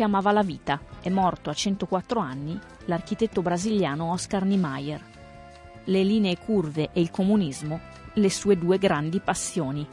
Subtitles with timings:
[0.00, 4.98] che amava la vita è morto a 104 anni l'architetto brasiliano Oscar Niemeyer.
[5.84, 7.78] Le linee curve e il comunismo,
[8.14, 9.86] le sue due grandi passioni.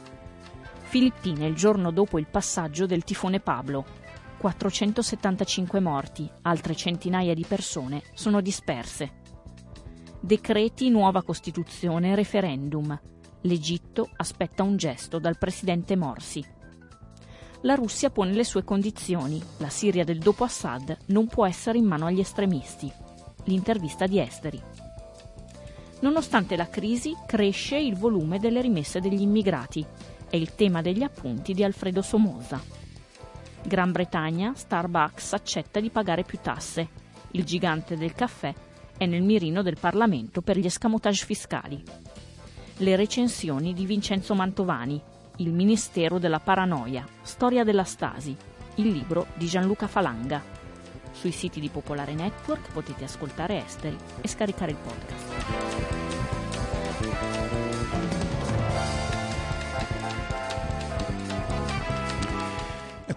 [0.80, 3.84] Filippine il giorno dopo il passaggio del tifone Pablo.
[4.38, 9.10] 475 morti, altre centinaia di persone sono disperse.
[10.20, 12.98] Decreti, nuova Costituzione, referendum.
[13.42, 16.56] L'Egitto aspetta un gesto dal presidente Morsi.
[17.62, 19.42] La Russia pone le sue condizioni.
[19.56, 22.90] La Siria del dopo Assad non può essere in mano agli estremisti.
[23.44, 24.62] L'intervista di Esteri.
[26.00, 29.84] Nonostante la crisi, cresce il volume delle rimesse degli immigrati.
[30.30, 32.62] È il tema degli appunti di Alfredo Somoza.
[33.64, 36.88] Gran Bretagna, Starbucks accetta di pagare più tasse.
[37.32, 38.54] Il gigante del caffè
[38.96, 41.82] è nel mirino del Parlamento per gli escamotage fiscali.
[42.76, 45.02] Le recensioni di Vincenzo Mantovani,
[45.40, 48.36] Il Ministero della Paranoia, Storia della Stasi,
[48.76, 50.42] il libro di Gianluca Falanga.
[51.12, 56.07] Sui siti di Popolare Network potete ascoltare Esteri e scaricare il podcast.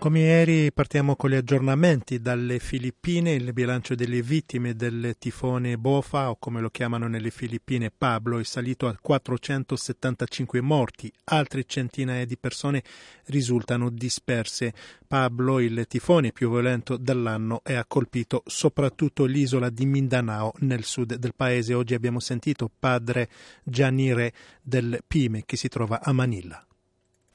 [0.02, 6.32] Come ieri partiamo con gli aggiornamenti dalle Filippine, il bilancio delle vittime del tifone Bofa
[6.32, 12.36] o come lo chiamano nelle Filippine Pablo è salito a 475 morti, altre centinaia di
[12.36, 12.82] persone
[13.26, 14.74] risultano disperse.
[15.08, 21.14] Pablo, il tifone più violento dell'anno, e ha colpito soprattutto l'isola di Mindanao nel sud
[21.14, 21.76] del paese.
[21.76, 23.30] Oggi abbiamo sentito padre
[23.64, 26.66] Gianni del Pime che si trova a Manila.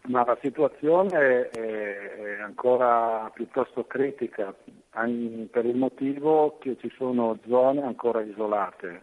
[0.07, 4.55] Ma la situazione è, ancora piuttosto critica
[5.51, 9.03] per il motivo che ci sono zone ancora isolate,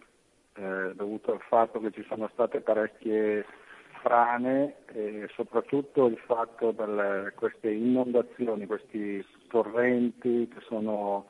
[0.54, 3.44] eh, dovuto al fatto che ci sono state parecchie
[4.00, 11.26] frane e soprattutto il fatto di queste inondazioni, questi torrenti che sono,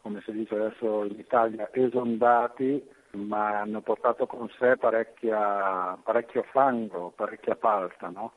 [0.00, 7.56] come si dice adesso in Italia, esondati, ma hanno portato con sé parecchio fango, parecchia
[7.56, 8.08] palta.
[8.08, 8.32] No?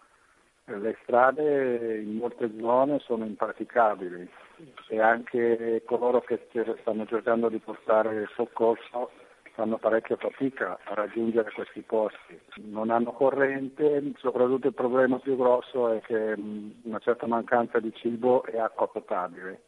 [0.67, 4.27] Le strade in molte zone sono impraticabili
[4.87, 6.47] e anche coloro che
[6.81, 9.11] stanno cercando di portare soccorso
[9.53, 12.39] fanno parecchia fatica a raggiungere questi posti.
[12.55, 18.43] Non hanno corrente, soprattutto il problema più grosso è che una certa mancanza di cibo
[18.45, 19.61] e acqua potabile.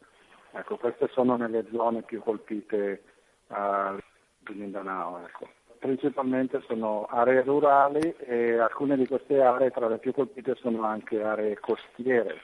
[0.50, 3.02] Ecco, queste sono nelle zone più colpite
[3.46, 3.96] uh,
[4.38, 5.24] di Mindanao.
[5.24, 10.82] Ecco principalmente sono aree rurali e alcune di queste aree tra le più colpite sono
[10.84, 12.40] anche aree costiere,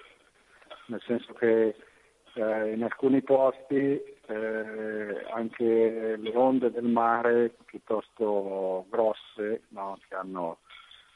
[0.87, 1.75] nel senso che
[2.35, 10.59] eh, in alcuni posti eh, anche le onde del mare piuttosto grosse no, che hanno,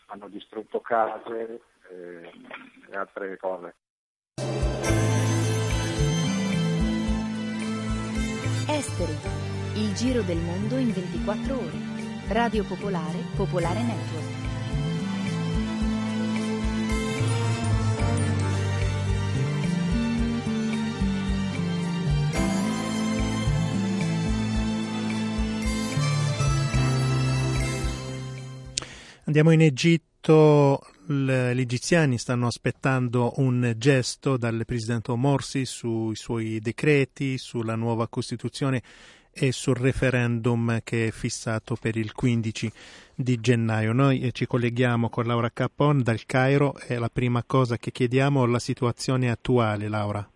[0.06, 2.30] hanno, distrutto case eh,
[2.90, 3.74] e altre cose.
[8.70, 9.16] Esteri,
[9.74, 11.88] il giro del mondo in 24 ore.
[12.28, 14.27] Radio Popolare, Popolare Network.
[29.25, 37.39] Andiamo in Egitto, gli egiziani stanno aspettando un gesto dal presidente Morsi sui suoi decreti,
[37.39, 38.83] sulla nuova Costituzione
[39.41, 42.72] e sul referendum che è fissato per il 15
[43.15, 43.93] di gennaio.
[43.93, 48.48] Noi ci colleghiamo con Laura Capon dal Cairo e la prima cosa che chiediamo è
[48.48, 50.28] la situazione attuale, Laura.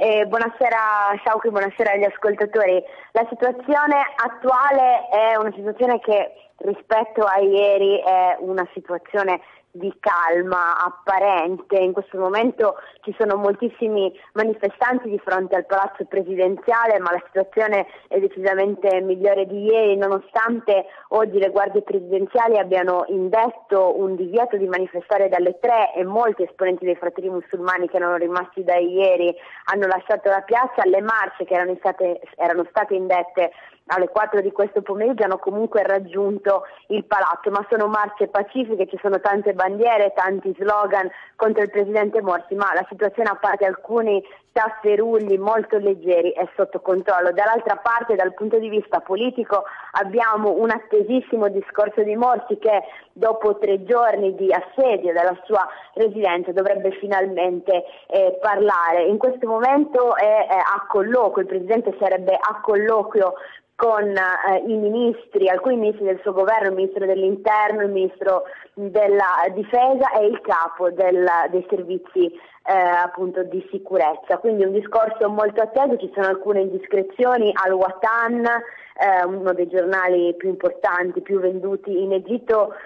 [0.00, 2.80] Eh, buonasera Shauki, buonasera agli ascoltatori.
[3.12, 9.40] La situazione attuale è una situazione che rispetto a ieri è una situazione
[9.70, 11.76] di calma apparente.
[11.76, 17.86] In questo momento ci sono moltissimi manifestanti di fronte al palazzo presidenziale, ma la situazione
[18.08, 24.66] è decisamente migliore di ieri, nonostante oggi le guardie presidenziali abbiano indetto un divieto di
[24.66, 29.34] manifestare dalle tre e molti esponenti dei fratelli musulmani che erano rimasti da ieri
[29.64, 33.52] hanno lasciato la piazza, le marce che erano state, erano state indette
[33.88, 38.98] alle 4 di questo pomeriggio hanno comunque raggiunto il palazzo, ma sono marce pacifiche, ci
[39.00, 44.22] sono tante bandiere, tanti slogan contro il presidente Morsi, ma la situazione a parte alcuni
[44.52, 47.32] tafferugli molto leggeri è sotto controllo.
[47.32, 53.58] Dall'altra parte, dal punto di vista politico, abbiamo un attesissimo discorso di Morsi che dopo
[53.58, 59.04] tre giorni di assedio della sua residenza dovrebbe finalmente eh, parlare.
[59.04, 63.34] In questo momento è, è a colloquio, il Presidente sarebbe a colloquio
[63.78, 68.42] con eh, i ministri, alcuni ministri del suo governo, il ministro dell'interno, il ministro
[68.74, 72.28] della difesa e il capo del, dei servizi
[72.68, 74.36] eh, appunto di sicurezza.
[74.36, 80.34] Quindi un discorso molto atteso, ci sono alcune indiscrezioni al Watan, eh, uno dei giornali
[80.36, 82.76] più importanti, più venduti in Egitto, eh,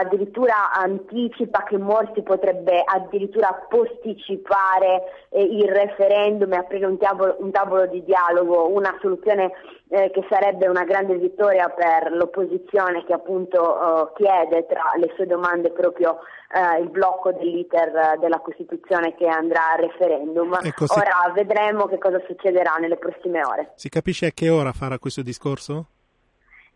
[0.00, 7.50] addirittura anticipa che Morsi potrebbe addirittura posticipare eh, il referendum e aprire un tavolo, un
[7.50, 9.52] tavolo di dialogo, una soluzione
[9.88, 15.26] eh, che sarebbe una grande vittoria per l'opposizione che appunto eh, chiede tra le sue
[15.26, 16.20] domande proprio
[16.52, 20.58] eh, il blocco dell'iter della Costituzione che andrà a referendum.
[20.62, 20.98] Ecco, si...
[20.98, 23.72] Ora vedremo che cosa succederà nelle prossime ore.
[23.74, 25.86] Si capisce a che ora farà questo discorso?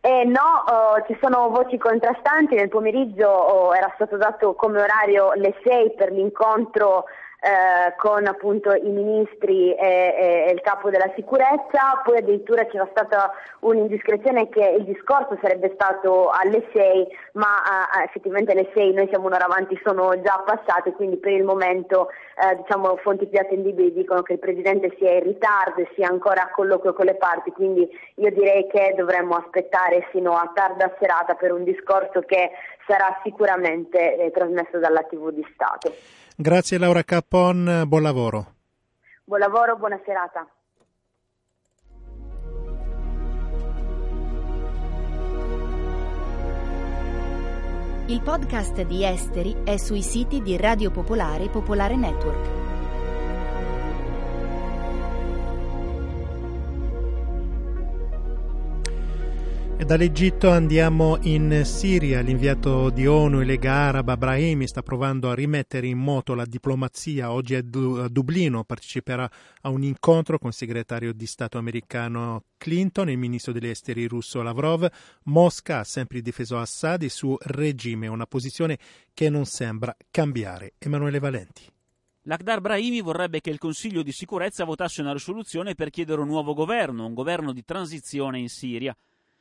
[0.00, 5.32] Eh, no, oh, ci sono voci contrastanti, nel pomeriggio oh, era stato dato come orario
[5.32, 7.04] le 6 per l'incontro
[7.40, 13.32] eh, con appunto i ministri e, e, il capo della sicurezza, poi addirittura c'era stata
[13.60, 17.46] un'indiscrezione che il discorso sarebbe stato alle 6, ma
[18.00, 22.08] eh, effettivamente alle 6 noi siamo un'ora avanti, sono già passate, quindi per il momento
[22.42, 26.42] eh, diciamo, fonti più attendibili dicono che il Presidente sia in ritardo e sia ancora
[26.42, 31.34] a colloquio con le parti, quindi io direi che dovremmo aspettare fino a tarda serata
[31.34, 32.50] per un discorso che
[32.84, 35.94] sarà sicuramente eh, trasmesso dalla TV di Stato.
[36.40, 38.54] Grazie Laura Capon, buon lavoro.
[39.24, 40.48] Buon lavoro, buona serata.
[48.06, 52.57] Il podcast di Esteri è sui siti di Radio Popolare e Popolare Network.
[59.80, 62.20] E dall'Egitto andiamo in Siria.
[62.20, 67.30] L'inviato di ONU e Lega Araba Brahimi sta provando a rimettere in moto la diplomazia.
[67.30, 69.30] Oggi a Dublino parteciperà
[69.60, 74.06] a un incontro con il segretario di Stato americano Clinton e il ministro degli esteri
[74.06, 74.84] russo Lavrov.
[75.26, 78.78] Mosca ha sempre difeso Assad e il suo regime, una posizione
[79.14, 80.72] che non sembra cambiare.
[80.78, 81.62] Emanuele Valenti.
[82.22, 86.52] Lakhdar Brahimi vorrebbe che il Consiglio di sicurezza votasse una risoluzione per chiedere un nuovo
[86.52, 88.94] governo, un governo di transizione in Siria.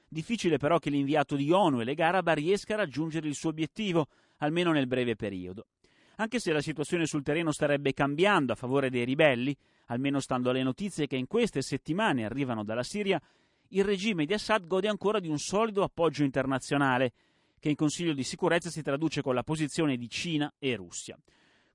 [0.09, 4.07] Difficile però che l'inviato di ONU e Lega Araba riesca a raggiungere il suo obiettivo,
[4.37, 5.67] almeno nel breve periodo.
[6.15, 9.55] Anche se la situazione sul terreno starebbe cambiando a favore dei ribelli,
[9.87, 13.21] almeno stando alle notizie che in queste settimane arrivano dalla Siria,
[13.69, 17.13] il regime di Assad gode ancora di un solido appoggio internazionale,
[17.59, 21.17] che in Consiglio di sicurezza si traduce con la posizione di Cina e Russia.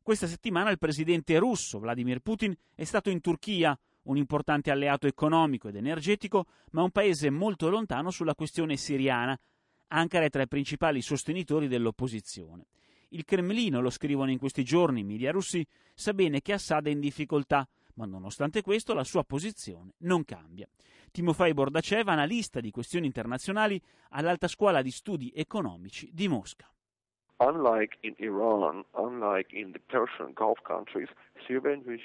[0.02, 5.68] Questa settimana il presidente russo Vladimir Putin è stato in Turchia, un importante alleato economico
[5.68, 9.38] ed energetico, ma un paese molto lontano sulla questione siriana.
[9.88, 12.66] Ankara è tra i principali sostenitori dell'opposizione.
[13.08, 16.90] Il Cremlino, lo scrivono in questi giorni i media russi, sa bene che Assad è
[16.90, 20.66] in difficoltà, ma nonostante questo la sua posizione non cambia.
[21.10, 26.72] Timofei Bordacev, analista di questioni internazionali all'Alta Scuola di Studi Economici di Mosca.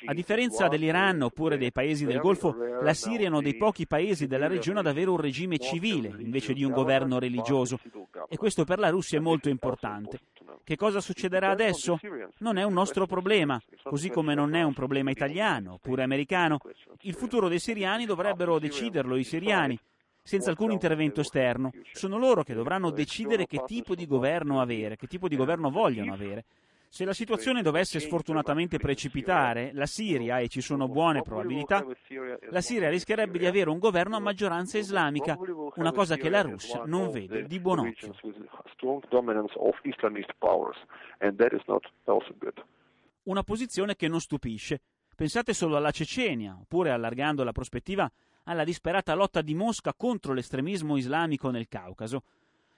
[0.06, 4.28] A differenza dell'Iran oppure dei paesi del Golfo, la Siria è uno dei pochi paesi
[4.28, 7.80] della regione ad avere un regime civile invece di un governo religioso
[8.28, 10.20] e questo per la Russia è molto importante.
[10.64, 11.98] Che cosa succederà adesso?
[12.40, 16.60] Non è un nostro problema, così come non è un problema italiano oppure americano.
[17.02, 19.80] Il futuro dei siriani dovrebbero deciderlo i siriani
[20.28, 21.72] senza alcun intervento esterno.
[21.94, 26.14] Sono loro che dovranno decidere che tipo di governo avere, che tipo di governo vogliono
[26.14, 26.44] avere.
[26.90, 31.86] Se la situazione dovesse sfortunatamente precipitare, la Siria, e ci sono buone probabilità,
[32.50, 35.38] la Siria rischierebbe di avere un governo a maggioranza islamica,
[35.76, 38.14] una cosa che la Russia non vede di buon occhio.
[43.24, 44.82] Una posizione che non stupisce.
[45.16, 48.12] Pensate solo alla Cecenia, oppure allargando la prospettiva
[48.48, 52.24] alla disperata lotta di Mosca contro l'estremismo islamico nel Caucaso.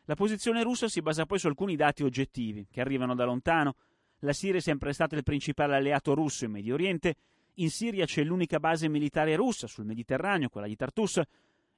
[0.06, 3.76] La posizione russa si basa poi su alcuni dati oggettivi, che arrivano da lontano,
[4.20, 7.16] la Siria è sempre stata il principale alleato russo in Medio Oriente,
[7.56, 11.22] in Siria c'è l'unica base militare russa sul Mediterraneo, quella di Tartus,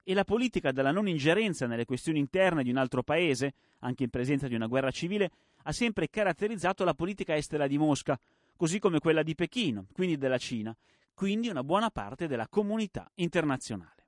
[0.03, 4.09] e la politica della non ingerenza nelle questioni interne di un altro paese, anche in
[4.09, 5.29] presenza di una guerra civile,
[5.63, 8.17] ha sempre caratterizzato la politica estera di Mosca,
[8.55, 10.75] così come quella di Pechino, quindi della Cina,
[11.21, 14.07] quindi una buona parte della comunità internazionale.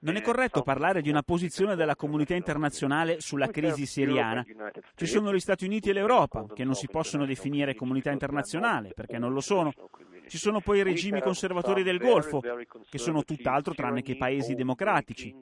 [0.00, 4.44] Non è corretto parlare di una posizione della comunità internazionale sulla crisi siriana.
[4.96, 9.16] Ci sono gli Stati Uniti e l'Europa, che non si possono definire comunità internazionale, perché
[9.18, 9.72] non lo sono.
[10.26, 15.36] Ci sono poi i regimi conservatori del Golfo, che sono tutt'altro tranne che paesi democratici.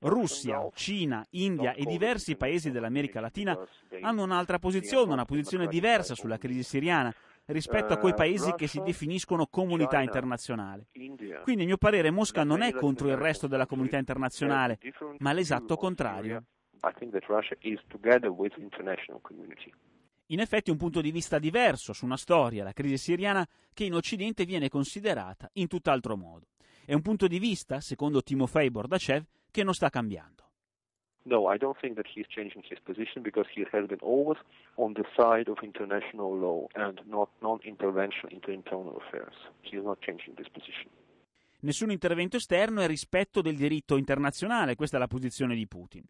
[0.00, 3.58] Russia, Cina, India e diversi paesi dell'America Latina
[4.02, 7.14] hanno un'altra posizione, una posizione diversa sulla crisi siriana
[7.52, 10.86] rispetto a quei paesi che si definiscono comunità internazionale.
[11.42, 14.78] Quindi, a mio parere, Mosca non è contro il resto della comunità internazionale,
[15.18, 16.44] ma l'esatto contrario.
[20.26, 23.94] In effetti un punto di vista diverso su una storia, la crisi siriana, che in
[23.94, 26.46] Occidente viene considerata in tutt'altro modo.
[26.84, 30.49] È un punto di vista, secondo Timofei Bordacev, che non sta cambiando.
[31.24, 34.38] No, I don't think that he's changing his position because he has been always
[34.76, 39.34] on the side of international law and not non-intervention into internal affairs.
[39.60, 40.88] He not changing this position.
[41.62, 46.02] Nessun intervento esterno e rispetto del diritto internazionale, questa è la posizione di Putin.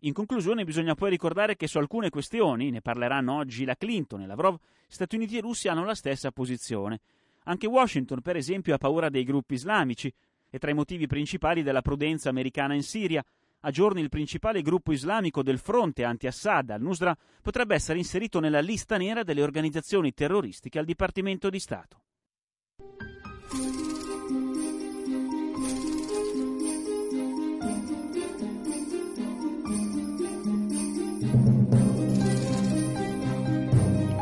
[0.00, 4.26] In conclusione bisogna poi ricordare che su alcune questioni, ne parleranno oggi la Clinton e
[4.26, 4.56] Lavrov,
[4.86, 7.00] Stati Uniti e Russia hanno la stessa posizione.
[7.44, 10.12] Anche Washington, per esempio, ha paura dei gruppi islamici,
[10.48, 13.24] e tra i motivi principali della prudenza americana in Siria,
[13.66, 18.96] a giorni il principale gruppo islamico del fronte anti-Assad, al-Nusra, potrebbe essere inserito nella lista
[18.96, 21.98] nera delle organizzazioni terroristiche al Dipartimento di Stato.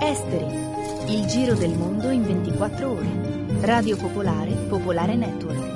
[0.00, 3.30] Esteri, il giro del mondo in 24 ore.
[3.62, 5.71] Radio Popolare, Popolare Network.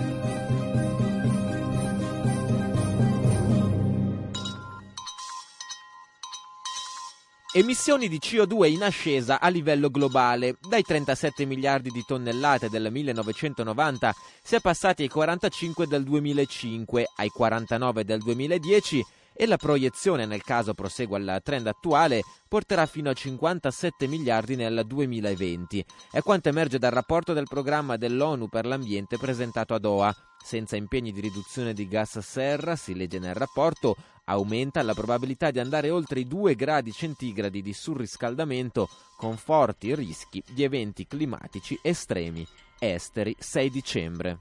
[7.56, 10.58] Emissioni di CO2 in ascesa a livello globale.
[10.60, 17.30] Dai 37 miliardi di tonnellate del 1990 si è passati ai 45 del 2005, ai
[17.30, 19.02] 49 del 2010
[19.37, 24.83] e la proiezione, nel caso prosegua il trend attuale, porterà fino a 57 miliardi nel
[24.87, 25.85] 2020.
[26.11, 30.16] È quanto emerge dal rapporto del programma dell'ONU per l'ambiente presentato a Doha.
[30.43, 35.59] Senza impegni di riduzione di gas serra, si legge nel rapporto, aumenta la probabilità di
[35.59, 42.47] andare oltre i 2 gradi centigradi di surriscaldamento con forti rischi di eventi climatici estremi.
[42.78, 44.38] Esteri 6 dicembre.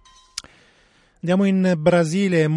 [1.16, 2.48] Andiamo in Brasile, è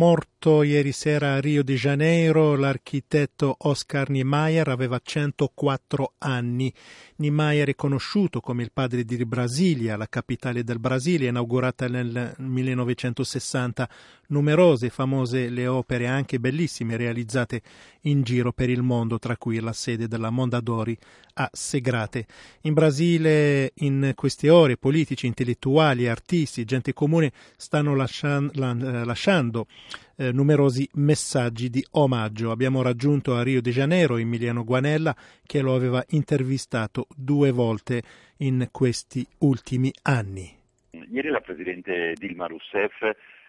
[0.40, 6.72] morto ieri sera a Rio de Janeiro l'architetto Oscar Niemeyer, aveva 104 anni.
[7.16, 13.88] Niemeyer è conosciuto come il padre di Brasilia, la capitale del Brasile, inaugurata nel 1960.
[14.28, 17.62] Numerose famose le opere, anche bellissime, realizzate
[18.02, 20.96] in giro per il mondo, tra cui la sede della Mondadori
[21.34, 22.26] a Segrate.
[22.62, 29.66] In Brasile, in queste ore, politici, intellettuali, artisti, gente comune stanno lasciando eh, lasciando
[30.18, 32.50] eh, numerosi messaggi di omaggio.
[32.50, 35.14] Abbiamo raggiunto a Rio de Janeiro Emiliano Guanella
[35.46, 38.02] che lo aveva intervistato due volte
[38.38, 40.56] in questi ultimi anni.
[40.90, 42.92] Ieri la Presidente Dilma Rousseff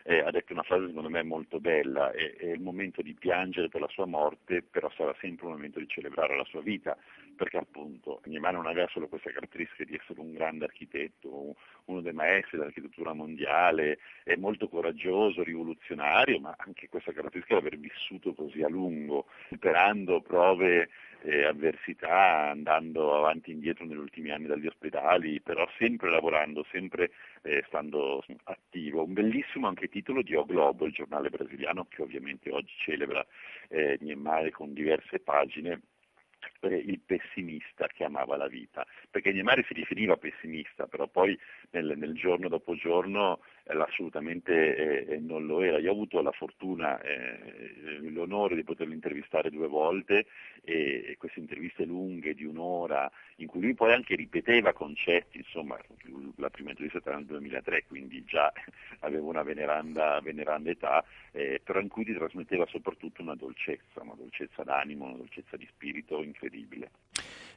[0.09, 3.69] eh, ha detto una frase secondo me molto bella, è, è, il momento di piangere
[3.69, 6.97] per la sua morte, però sarà sempre un momento di celebrare la sua vita,
[7.35, 12.13] perché appunto Niemeyer non aveva solo questa caratteristica di essere un grande architetto, uno dei
[12.13, 18.63] maestri dell'architettura mondiale, è molto coraggioso, rivoluzionario, ma anche questa caratteristica di aver vissuto così
[18.63, 20.89] a lungo, superando prove
[21.21, 27.11] eh, avversità, andando avanti e indietro negli ultimi anni dagli ospedali, però sempre lavorando, sempre
[27.41, 29.03] eh, stando attivo.
[29.03, 33.25] Un bellissimo anche titolo di O Globo, il giornale brasiliano, che ovviamente oggi celebra
[33.69, 35.81] eh, Niemeyer con diverse pagine
[36.62, 41.38] il pessimista che amava la vita, perché Niemeyer si riferiva pessimista, però poi
[41.72, 43.39] nel, nel giorno dopo giorno
[43.77, 44.75] assolutamente
[45.07, 45.77] eh, eh, non lo era.
[45.79, 50.25] Io ho avuto la fortuna, eh, l'onore di poterlo intervistare due volte
[50.63, 55.77] e, e, queste interviste lunghe di un'ora in cui lui poi anche ripeteva concetti, insomma
[56.35, 58.51] la prima intervista era nel 2003, quindi già
[59.01, 64.15] avevo una veneranda, veneranda età, eh, però in cui ti trasmetteva soprattutto una dolcezza, una
[64.15, 66.89] dolcezza d'animo, una dolcezza di spirito incredibile.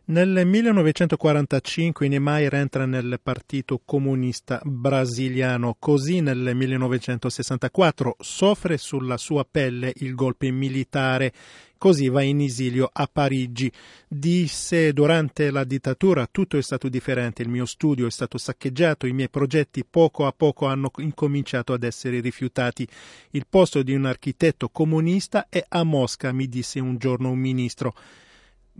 [0.04, 9.92] Nel 1945 Niemeyer entra nel Partito Comunista Brasiliano, così nel 1964 soffre sulla sua pelle
[9.98, 11.32] il golpe militare,
[11.78, 13.70] così va in esilio a Parigi.
[14.08, 19.12] Disse durante la dittatura tutto è stato differente, il mio studio è stato saccheggiato, i
[19.12, 22.86] miei progetti poco a poco hanno incominciato ad essere rifiutati.
[23.30, 27.94] Il posto di un architetto comunista è a Mosca, mi disse un giorno un ministro.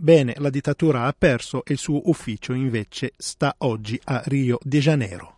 [0.03, 4.79] Bene, la dittatura ha perso e il suo ufficio invece sta oggi a Rio de
[4.79, 5.37] Janeiro.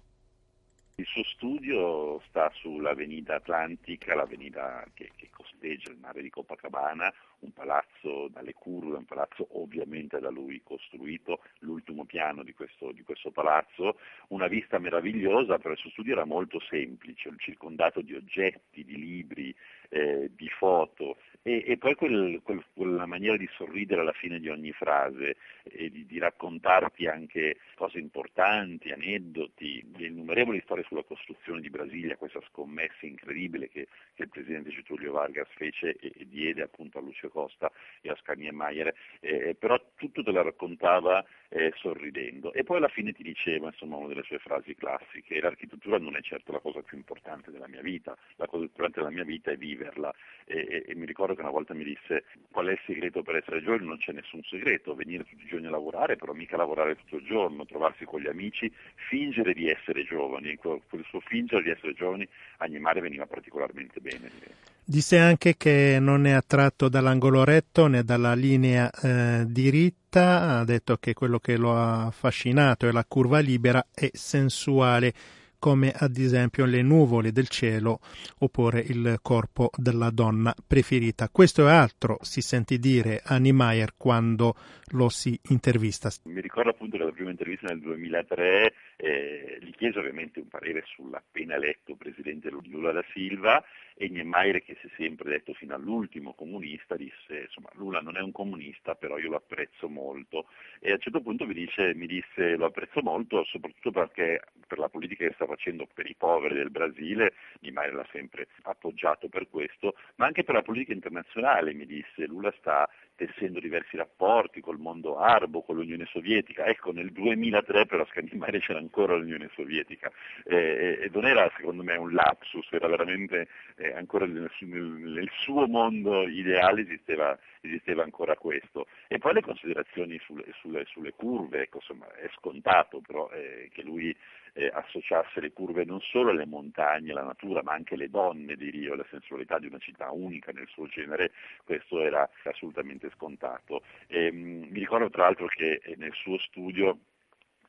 [0.96, 7.14] Il suo studio sta sull'Avenida Atlantica, l'avenida che, che costeggia il mare di Copacabana,
[7.46, 13.04] un palazzo dalle curve, un palazzo ovviamente da lui costruito, l'ultimo piano di questo, di
[13.04, 13.98] questo palazzo,
[14.30, 19.56] una vista meravigliosa, però il suo studio era molto semplice, circondato di oggetti, di libri,
[19.90, 24.50] eh, di foto e, e poi quel, quel, quella maniera di sorridere alla fine di
[24.50, 31.70] ogni frase e di, di raccontarti anche cose importanti, aneddoti, innumerevoli storie sulla costruzione di
[31.70, 36.98] Brasilia, questa scommessa incredibile che, che il presidente Getulio Vargas fece e, e, diede appunto
[36.98, 42.54] a Lucio Costa e a Scania Maier, eh, però tutto te la raccontava eh, sorridendo.
[42.54, 46.22] E poi alla fine ti diceva insomma una delle sue frasi classiche, l'architettura non è
[46.22, 49.52] certo la cosa più importante della mia vita, la cosa più importante della mia vita
[49.52, 50.14] è viverla
[50.46, 53.36] e, e, e mi ricordo che una volta mi disse qual è il segreto per
[53.36, 56.96] essere giovane, non c'è nessun segreto, venire tutti i giorni a lavorare, però mica lavorare
[56.96, 58.72] tutto il giorno, trovarsi con gli amici,
[59.10, 62.28] fingere di essere giovani, quel suo fingere di essere giovani
[62.58, 64.75] a Niemare veniva particolarmente bene.
[64.88, 70.98] Disse anche che non è attratto dall'angolo retto né dalla linea eh, diritta, ha detto
[70.98, 75.12] che quello che lo ha affascinato è la curva libera e sensuale
[75.58, 78.00] come ad esempio le nuvole del cielo
[78.42, 81.30] oppure il corpo della donna preferita.
[81.30, 84.54] Questo è altro, si sente dire a Niemeyer quando
[84.92, 86.12] lo si intervista.
[86.26, 91.56] Mi ricordo appunto la prima intervista nel 2003 eh, gli chiese ovviamente un parere sull'appena
[91.56, 93.64] eletto presidente Lula da Silva
[93.96, 98.22] e Niemeyer che si è sempre detto fino all'ultimo comunista disse insomma Lula non è
[98.22, 100.48] un comunista però io lo apprezzo molto
[100.80, 104.80] e a un certo punto mi, dice, mi disse lo apprezzo molto soprattutto perché per
[104.80, 109.48] la politica che sta facendo per i poveri del Brasile Niemeyer l'ha sempre appoggiato per
[109.50, 112.26] questo ma anche per la politica internazionale mi disse.
[112.26, 116.66] Lula sta tessendo diversi rapporti col mondo arabo, con l'Unione Sovietica.
[116.66, 120.12] Ecco, nel 2003 però a Scandimare c'era ancora l'Unione Sovietica
[120.44, 125.68] eh, e non era secondo me un lapsus, era veramente eh, ancora nel, nel, suo
[125.68, 128.88] mondo ideale esisteva, esisteva, ancora questo.
[129.08, 133.82] E poi le considerazioni sulle, sulle, sulle curve, ecco, insomma, è scontato però eh, che
[133.84, 134.16] lui
[134.56, 138.70] eh, associasse le curve non solo alle montagne, alla natura, ma anche alle donne di
[138.70, 141.32] Rio, la sensualità di una città unica nel suo genere,
[141.64, 143.84] questo era assolutamente scontato.
[144.08, 147.00] E, mh, mm, mi ricordo tra l'altro che eh, nel suo studio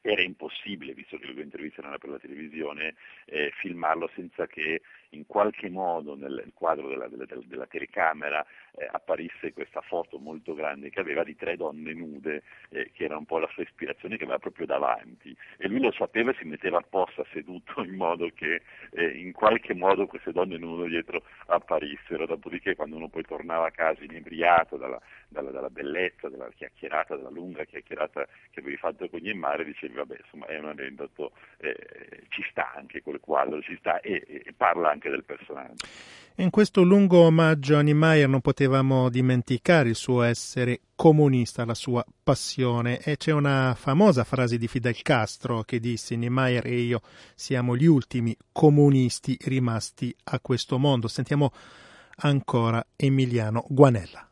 [0.01, 2.95] era impossibile, visto che le due interviste erano per la televisione,
[3.25, 8.45] eh, filmarlo senza che in qualche modo nel quadro della, della, della telecamera
[8.77, 13.17] eh, apparisse questa foto molto grande che aveva di tre donne nude, eh, che era
[13.17, 15.37] un po' la sua ispirazione che aveva proprio davanti.
[15.57, 19.75] E lui lo sapeva e si metteva apposta seduto in modo che eh, in qualche
[19.75, 22.27] modo queste donne nude dietro apparissero.
[22.27, 27.31] Dopodiché quando uno poi tornava a casa inebriato dalla, dalla, dalla bellezza, della chiacchierata, della
[27.31, 31.77] lunga chiacchierata che avevi fatto con Niemare, dicevi vabbè insomma è un aneddoto, eh,
[32.29, 35.87] ci sta anche quel quadro, ci sta e, e parla anche del personaggio.
[36.39, 42.05] In questo lungo omaggio a Niemeyer non potevamo dimenticare il suo essere comunista, la sua
[42.23, 47.01] passione e c'è una famosa frase di Fidel Castro che disse Niemeyer e io
[47.35, 51.09] siamo gli ultimi comunisti rimasti a questo mondo.
[51.09, 51.53] Sentiamo
[52.17, 54.26] ancora Emiliano Guanella.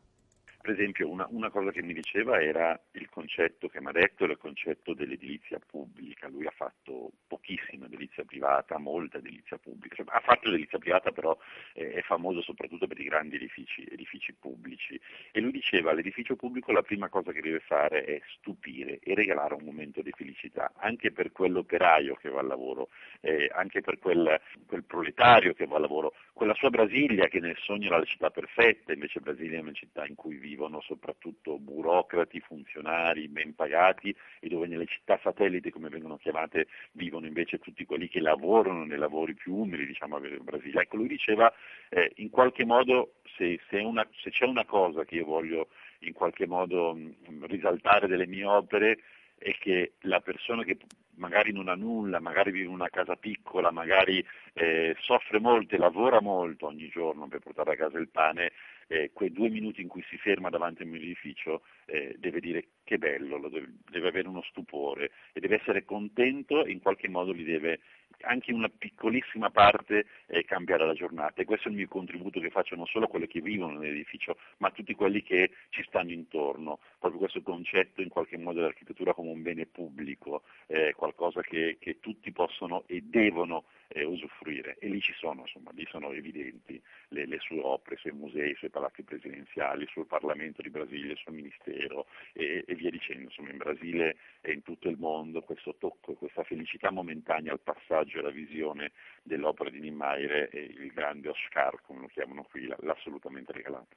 [0.64, 4.24] Per esempio una, una, cosa che mi diceva era il concetto che mi ha detto,
[4.24, 6.27] il concetto dell'edilizia pubblica.
[6.27, 9.96] Lui ha fatto pochissima edilizia privata, molta edilizia pubblica.
[9.96, 11.37] Cioè, ha fatto l'edilizia privata però
[11.74, 14.98] eh, è famoso soprattutto per i grandi edifici, edifici, pubblici.
[15.33, 19.53] E lui diceva l'edificio pubblico la prima cosa che deve fare è stupire e regalare
[19.53, 22.88] un momento di felicità, anche per quell'operaio che va al lavoro,
[23.20, 27.59] eh, anche per quel, quel proletario che va al lavoro, quella sua Brasilia che nel
[27.59, 31.59] sogno era la città perfetta, invece Brasilia è una città in cui vive vivono soprattutto
[31.59, 37.85] burocrati, funzionari ben pagati e dove nelle città satellite, come vengono chiamate, vivono invece tutti
[37.85, 40.83] quelli che lavorano nei lavori più umili, diciamo, in Brasile.
[40.83, 41.53] Ecco, lui diceva,
[41.88, 45.69] eh, in qualche modo, se, se, una, se c'è una cosa che io voglio
[46.01, 48.99] in qualche modo mh, risaltare delle mie opere,
[49.37, 50.79] è che la persona che
[51.17, 55.79] magari non ha nulla, magari vive in una casa piccola, magari eh, soffre molto e
[55.79, 58.53] lavora molto ogni giorno per portare a casa il pane,
[58.88, 62.66] eh, quei due minuti in cui si ferma davanti a un edificio eh, deve dire
[62.85, 67.35] che bello, deve, deve, avere uno stupore e deve essere contento e in qualche modo
[67.35, 67.81] gli deve
[68.20, 71.42] anche in una piccolissima parte eh, cambiare la giornata.
[71.42, 74.37] E questo è il mio contributo che faccio non solo a quelli che vivono nell'edificio
[74.59, 79.14] ma a tutti quelli che ci stanno intorno, proprio questo concetto in qualche modo dell'architettura
[79.14, 84.77] come un bene pubblico, eh, qualcosa che, che, tutti possono e devono eh, usufruire.
[84.79, 88.51] E lì ci sono, insomma, lì sono evidenti le, le, sue opere, i suoi musei,
[88.51, 92.90] i suoi palazzi presidenziali, il suo Parlamento di Brasile, il suo ministero e, e via
[92.90, 93.25] dicendo.
[93.25, 98.16] Insomma, in Brasile e in tutto il mondo questo tocco, questa felicità momentanea al passaggio
[98.16, 98.92] e alla visione
[99.23, 103.97] dell'opera di Niemeyer e il grande Oscar, come lo chiamano qui, l'ha assolutamente regalato.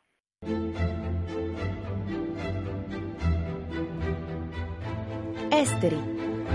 [5.49, 5.97] Esteri.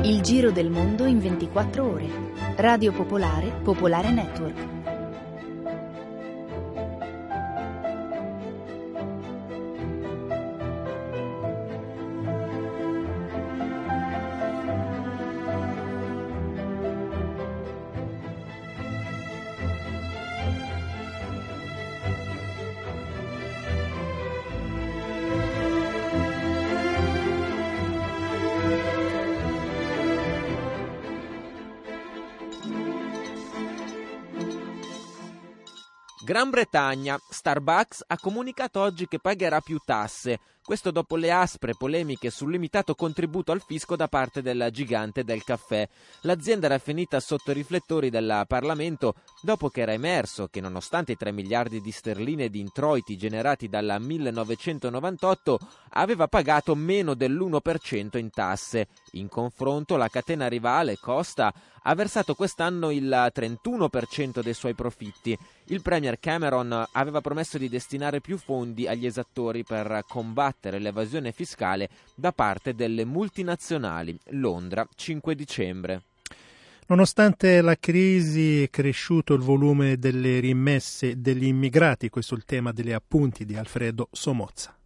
[0.04, 2.31] Il giro del mondo in 24 ore.
[2.56, 4.81] Radio Popolare, Popolare Network.
[36.32, 42.30] Gran Bretagna, Starbucks ha comunicato oggi che pagherà più tasse, questo dopo le aspre polemiche
[42.30, 45.88] sul limitato contributo al fisco da parte del gigante del caffè.
[46.20, 51.16] L'azienda era finita sotto i riflettori del Parlamento dopo che era emerso che nonostante i
[51.16, 55.58] 3 miliardi di sterline di introiti generati dal 1998
[55.90, 58.86] aveva pagato meno dell'1% in tasse.
[59.12, 61.52] In confronto la catena rivale Costa
[61.84, 65.36] ha versato quest'anno il 31% dei suoi profitti.
[65.66, 71.88] Il Premier Cameron aveva promesso di destinare più fondi agli esattori per combattere l'evasione fiscale
[72.14, 74.18] da parte delle multinazionali.
[74.30, 76.02] Londra, 5 dicembre.
[76.88, 82.72] Nonostante la crisi è cresciuto il volume delle rimesse degli immigrati, questo è il tema
[82.72, 84.76] delle appunti di Alfredo Somozza.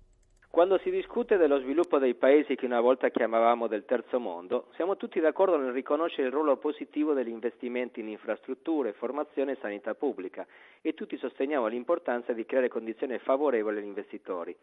[0.56, 4.96] Quando si discute dello sviluppo dei paesi che una volta chiamavamo del terzo mondo, siamo
[4.96, 10.46] tutti d'accordo nel riconoscere il ruolo positivo degli investimenti in infrastrutture, formazione e sanità pubblica
[10.80, 14.56] e tutti sosteniamo l'importanza di creare condizioni favorevoli agli investitori.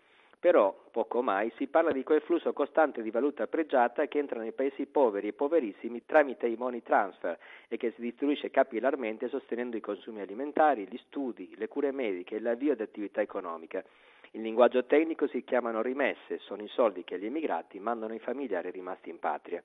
[0.43, 4.51] Però, poco mai, si parla di quel flusso costante di valuta pregiata che entra nei
[4.51, 7.37] paesi poveri e poverissimi tramite i money transfer
[7.69, 12.39] e che si distribuisce capillarmente sostenendo i consumi alimentari, gli studi, le cure mediche e
[12.41, 13.81] l'avvio di attività economica.
[14.31, 18.69] In linguaggio tecnico si chiamano rimesse, sono i soldi che gli emigrati mandano ai familiari
[18.69, 19.63] rimasti in patria.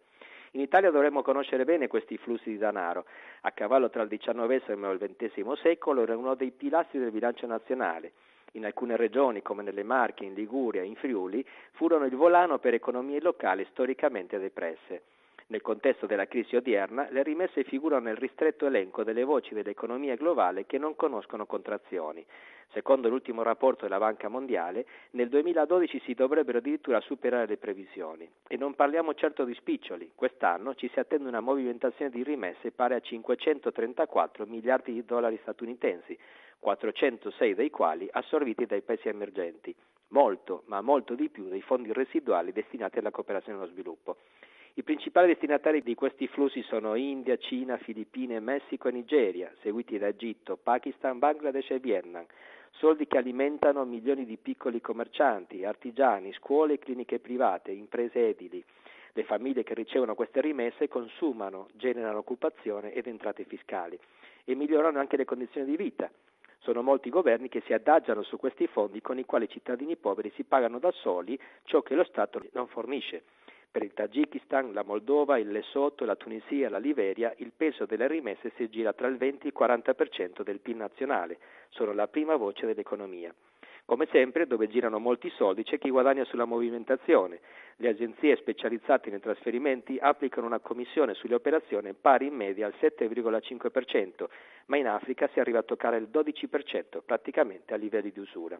[0.52, 3.04] In Italia dovremmo conoscere bene questi flussi di denaro.
[3.40, 7.48] A cavallo tra il XIX e il XX secolo era uno dei pilastri del bilancio
[7.48, 8.12] nazionale.
[8.58, 13.20] In alcune regioni, come nelle Marche, in Liguria in Friuli, furono il volano per economie
[13.20, 15.02] locali storicamente depresse.
[15.46, 20.66] Nel contesto della crisi odierna, le rimesse figurano nel ristretto elenco delle voci dell'economia globale
[20.66, 22.26] che non conoscono contrazioni.
[22.72, 28.28] Secondo l'ultimo rapporto della Banca Mondiale, nel 2012 si dovrebbero addirittura superare le previsioni.
[28.48, 30.10] E non parliamo certo di spiccioli.
[30.16, 36.18] Quest'anno ci si attende una movimentazione di rimesse pari a 534 miliardi di dollari statunitensi,
[36.58, 39.74] 406 dei quali assorbiti dai paesi emergenti.
[40.08, 44.16] Molto, ma molto di più dei fondi residuali destinati alla cooperazione e allo sviluppo.
[44.74, 50.06] I principali destinatari di questi flussi sono India, Cina, Filippine, Messico e Nigeria, seguiti da
[50.06, 52.24] Egitto, Pakistan, Bangladesh e Vietnam.
[52.70, 58.64] Soldi che alimentano milioni di piccoli commercianti, artigiani, scuole e cliniche private, imprese edili.
[59.14, 63.98] Le famiglie che ricevono queste rimesse consumano, generano occupazione ed entrate fiscali
[64.44, 66.08] e migliorano anche le condizioni di vita.
[66.58, 70.30] Sono molti governi che si adagiano su questi fondi con i quali i cittadini poveri
[70.34, 73.22] si pagano da soli ciò che lo Stato non fornisce.
[73.70, 78.52] Per il Tagikistan, la Moldova, il Lesotho, la Tunisia la Liberia il peso delle rimesse
[78.56, 82.66] si gira tra il 20 e il 40% del PIL nazionale, sono la prima voce
[82.66, 83.32] dell'economia.
[83.88, 87.40] Come sempre, dove girano molti soldi c'è chi guadagna sulla movimentazione.
[87.76, 94.26] Le agenzie specializzate nei trasferimenti applicano una commissione sulle operazioni pari in media al 7,5%,
[94.66, 98.58] ma in Africa si arriva a toccare il 12%, praticamente a livelli di usura.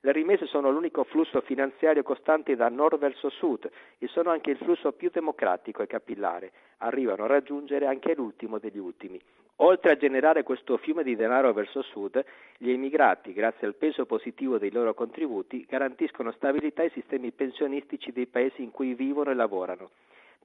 [0.00, 4.58] Le rimesse sono l'unico flusso finanziario costante da nord verso sud e sono anche il
[4.58, 6.52] flusso più democratico e capillare.
[6.80, 9.18] Arrivano a raggiungere anche l'ultimo degli ultimi.
[9.60, 12.24] Oltre a generare questo fiume di denaro verso sud,
[12.56, 18.26] gli emigrati, grazie al peso positivo dei loro contributi, garantiscono stabilità ai sistemi pensionistici dei
[18.26, 19.90] paesi in cui vivono e lavorano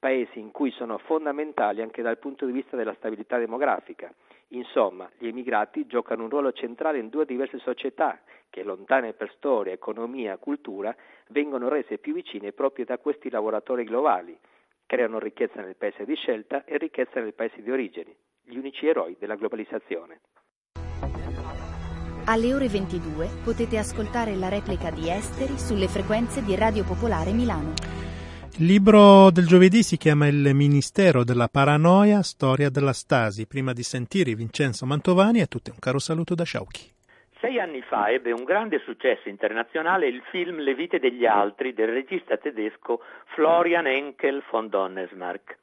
[0.03, 4.13] paesi in cui sono fondamentali anche dal punto di vista della stabilità demografica.
[4.49, 9.71] Insomma, gli emigrati giocano un ruolo centrale in due diverse società che, lontane per storia,
[9.71, 10.93] economia, cultura,
[11.29, 14.37] vengono rese più vicine proprio da questi lavoratori globali,
[14.85, 19.15] creano ricchezza nel paese di scelta e ricchezza nel paese di origine, gli unici eroi
[19.19, 20.19] della globalizzazione.
[22.25, 27.73] Alle ore 22 potete ascoltare la replica di Esteri sulle frequenze di Radio Popolare Milano.
[28.59, 33.47] Il libro del giovedì si chiama Il Ministero della Paranoia, storia della Stasi.
[33.47, 36.91] Prima di sentire Vincenzo Mantovani, a tutti un caro saluto da Sciauchi.
[37.41, 41.87] Sei anni fa ebbe un grande successo internazionale il film Le vite degli altri del
[41.87, 43.01] regista tedesco
[43.33, 45.57] Florian Henkel von Donnersmarck.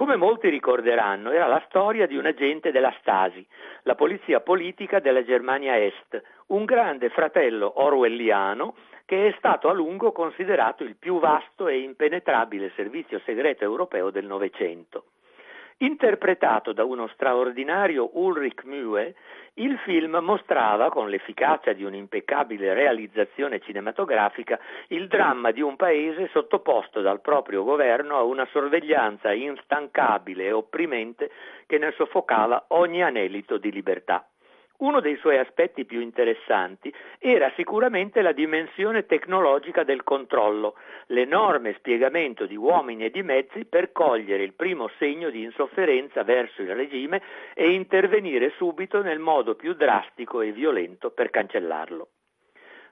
[0.00, 3.46] Come molti ricorderanno, era la storia di un agente della Stasi,
[3.82, 10.10] la polizia politica della Germania Est, un grande fratello orwelliano che è stato a lungo
[10.12, 15.04] considerato il più vasto e impenetrabile servizio segreto europeo del Novecento.
[15.82, 19.14] Interpretato da uno straordinario Ulrich Mühe,
[19.54, 27.00] il film mostrava, con l'efficacia di un'impeccabile realizzazione cinematografica, il dramma di un paese sottoposto
[27.00, 31.30] dal proprio governo a una sorveglianza instancabile e opprimente
[31.64, 34.28] che ne soffocava ogni anelito di libertà.
[34.80, 40.74] Uno dei suoi aspetti più interessanti era sicuramente la dimensione tecnologica del controllo,
[41.08, 46.62] l'enorme spiegamento di uomini e di mezzi per cogliere il primo segno di insofferenza verso
[46.62, 47.20] il regime
[47.52, 52.08] e intervenire subito nel modo più drastico e violento per cancellarlo.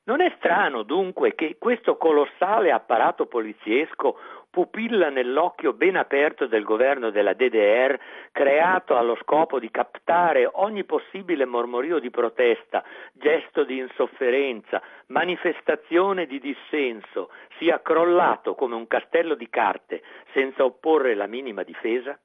[0.05, 4.18] Non è strano dunque che questo colossale apparato poliziesco
[4.51, 7.99] pupilla nell'occhio ben aperto del governo della DDR,
[8.33, 12.83] creato allo scopo di captare ogni possibile mormorio di protesta,
[13.13, 21.15] gesto di insofferenza, manifestazione di dissenso, sia crollato come un castello di carte senza opporre
[21.15, 22.19] la minima difesa?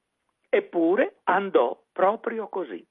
[0.48, 2.84] Eppure andò proprio così.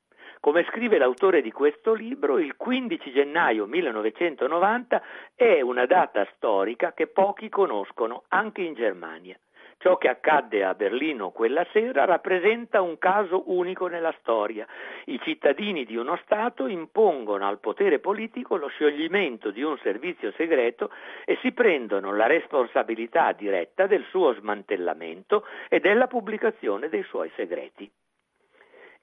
[0.44, 5.02] Come scrive l'autore di questo libro, il 15 gennaio 1990
[5.36, 9.40] è una data storica che pochi conoscono anche in Germania.
[9.78, 14.68] Ciò che accadde a Berlino quella sera rappresenta un caso unico nella storia.
[15.06, 20.92] I cittadini di uno Stato impongono al potere politico lo scioglimento di un servizio segreto
[21.24, 27.90] e si prendono la responsabilità diretta del suo smantellamento e della pubblicazione dei suoi segreti.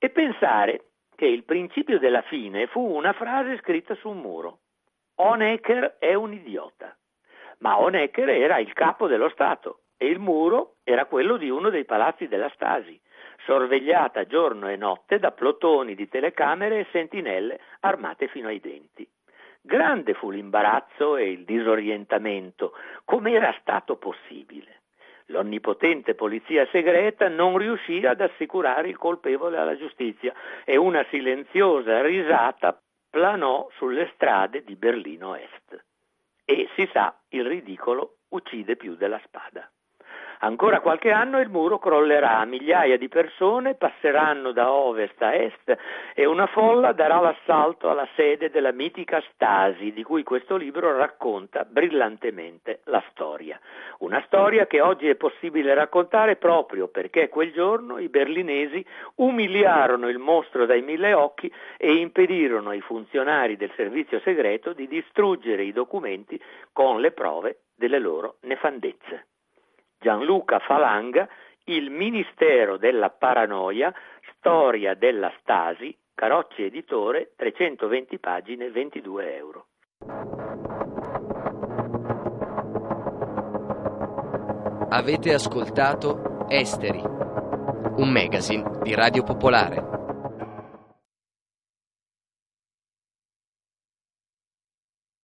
[0.02, 0.84] E pensare
[1.20, 4.60] che il principio della fine fu una frase scritta su un muro.
[5.16, 6.96] Honecker è un idiota.
[7.58, 11.84] Ma Honecker era il capo dello Stato e il muro era quello di uno dei
[11.84, 12.98] palazzi della Stasi,
[13.44, 19.06] sorvegliata giorno e notte da plotoni di telecamere e sentinelle armate fino ai denti.
[19.60, 22.72] Grande fu l'imbarazzo e il disorientamento.
[23.04, 24.79] Com'era stato possibile?
[25.30, 32.80] L'onnipotente polizia segreta non riuscì ad assicurare il colpevole alla giustizia e una silenziosa risata
[33.08, 35.84] planò sulle strade di Berlino Est.
[36.44, 39.70] E si sa, il ridicolo uccide più della spada.
[40.42, 45.76] Ancora qualche anno il muro crollerà, migliaia di persone passeranno da ovest a est
[46.14, 51.66] e una folla darà l'assalto alla sede della mitica Stasi, di cui questo libro racconta
[51.68, 53.60] brillantemente la storia.
[53.98, 58.82] Una storia che oggi è possibile raccontare proprio perché quel giorno i berlinesi
[59.16, 65.64] umiliarono il mostro dai mille occhi e impedirono ai funzionari del servizio segreto di distruggere
[65.64, 66.40] i documenti
[66.72, 69.26] con le prove delle loro nefandezze.
[70.00, 71.28] Gianluca Falanga,
[71.64, 73.92] Il Ministero della Paranoia,
[74.36, 79.66] Storia della Stasi, Carocci Editore, 320 pagine, 22 euro.
[84.88, 89.99] Avete ascoltato Esteri, un magazine di Radio Popolare.